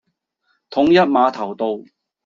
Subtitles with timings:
[0.71, 1.83] 統一碼頭道